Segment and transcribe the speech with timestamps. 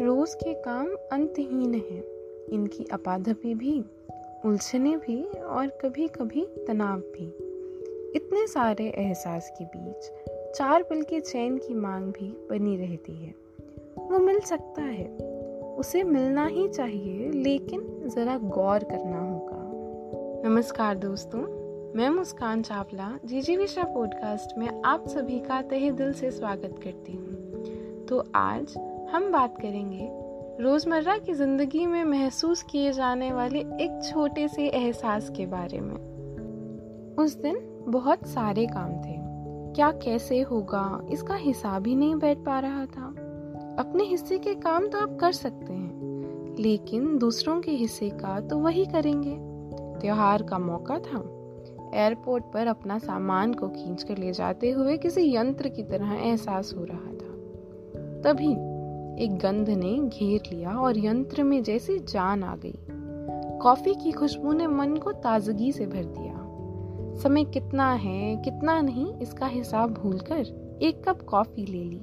[0.00, 2.04] रोज के काम अंतहीन हैं।
[2.52, 3.84] इनकी अपाधपी भी,
[4.44, 7.26] उलझने भी और कभी कभी तनाव भी।
[8.16, 10.12] इतने सारे एहसास के बीच,
[10.54, 13.34] चार पल के चैन की मांग भी बनी रहती है।
[13.98, 15.06] वो मिल सकता है।
[15.76, 19.62] उसे मिलना ही चाहिए, लेकिन ज़रा गौर करना होगा।
[20.48, 21.38] नमस्कार दोस्तों,
[21.94, 26.80] मैं मुस्कान चावला जी जी विशा पॉडकास्ट में आप सभी का तहे दिल से स्वागत
[26.84, 27.32] करती हूँ।
[28.04, 28.74] तो आज
[29.12, 30.08] हम बात करेंगे
[30.60, 37.14] रोज़मर्रा की ज़िंदगी में महसूस किए जाने वाले एक छोटे से एहसास के बारे में।
[37.18, 37.58] उस दिन
[37.88, 39.16] बहुत सारे काम थे।
[39.74, 43.06] क्या कैसे होगा, इसका हिसाब ही नहीं बैठ पा रहा था।
[43.78, 48.58] अपने हिस्से के काम तो आप कर सकते हैं, लेकिन दूसरों के हिस्से का तो
[48.58, 49.36] वही करेंगे।
[50.00, 51.24] त्योहार का मौका था।
[51.94, 56.74] एयरपोर्ट पर अपना सामान को खींच कर ले जाते हुए किसी यंत्र की तरह एहसास
[56.76, 57.20] हो रहा था।
[58.22, 58.54] तभी
[59.18, 62.78] एक गंध ने घेर लिया और यंत्र में जैसी जान आ गई।
[63.58, 66.38] कॉफ़ी की खुशबू ने मन को ताजगी से भर दिया।
[67.22, 70.38] समय कितना है, कितना नहीं, इसका हिसाब भूलकर
[70.82, 72.00] एक कप कॉफ़ी ले ली।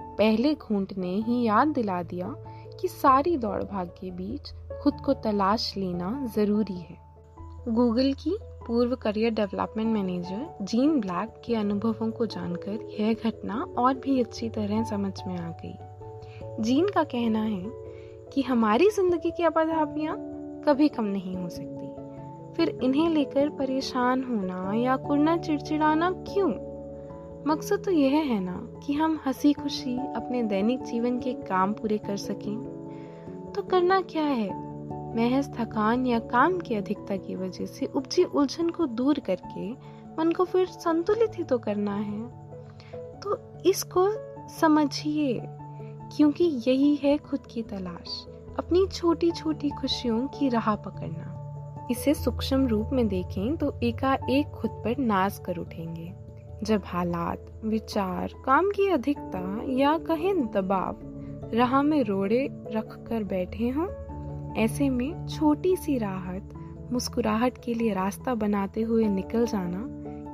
[0.00, 2.34] पहले घूंट ने ही याद दिला दिया
[2.80, 6.96] कि सारी दौड़ भाग के बीच खुद को तलाश लेना ज़रूरी है।
[7.68, 13.94] गूगल की पूर्व career development manager Jean Black के अनुभवों को जानकर यह घटना और
[13.94, 15.74] भी अच्छी तरह समझ में आ गई।
[16.60, 17.64] जीन का कहना है
[18.32, 20.16] कि हमारी ज़िंदगी की अपधापियाँ
[20.64, 21.86] कभी कम नहीं हो सकती।
[22.54, 26.48] फिर इन्हें लेकर परेशान होना या कुरना चिड़चिड़ाना क्यों?
[27.46, 31.98] मकसद तो यह है ना कि हम हँसी खुशी अपने दैनिक जीवन के काम पूरे
[31.98, 34.66] कर सकें। तो करना क्या है?
[35.16, 39.70] महज थकान या काम की अधिकता की वजह से उपजी उलझन को दूर करके
[40.18, 42.28] मन को फिर संतुलित ही तो करना है।
[43.20, 44.08] तो इसको
[44.48, 45.40] समझिए
[46.12, 48.26] क्योंकि यही है खुद की तलाश,
[48.58, 51.32] अपनी छोटी छोटी खुशियों की राह पकड़ना।
[51.90, 56.12] इसे सूक्ष्म रूप में देखें तो एकाएक खुद पर नाज कर उठेंगे।
[56.62, 61.00] जब हालात, विचार, काम की अधिकता या कहें दबाव
[61.54, 63.88] राह में रोड़े रख कर बैठे हों,
[64.54, 66.54] ऐसे में छोटी सी राहत,
[66.92, 69.84] मुस्कुराहट के लिए रास्ता बनाते हुए निकल जाना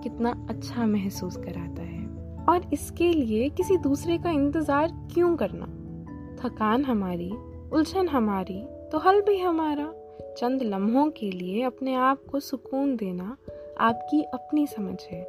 [0.00, 2.01] कितना अच्छा महसूस कराता है।
[2.48, 5.66] और इसके लिए किसी दूसरे का इंतज़ार क्यों करना?
[6.42, 7.30] थकान हमारी,
[7.72, 9.92] उलझन हमारी तो हल भी हमारा।
[10.38, 13.36] चंद लम्हों के लिए अपने आप को सुकून देना
[13.80, 15.24] आपकी अपनी समझ है।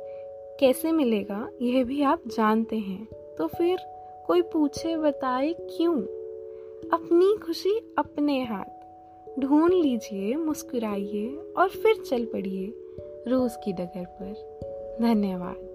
[0.59, 3.05] कैसे मिलेगा, यह भी आप जानते हैं।
[3.37, 3.77] तो फिर
[4.27, 5.95] कोई पूछे, बताए क्यों?
[6.89, 12.73] अपनी खुशी अपने हाथ। ढूंढ लीजिए, मुस्कुराइए और फिर चल पड़िए
[13.27, 15.72] रोज की डगर पर। धन्यवाद।